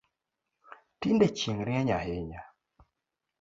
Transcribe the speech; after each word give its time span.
Tinde 0.99 1.27
chieng 1.37 1.61
rieny 1.67 1.91
ahinya 1.97 2.41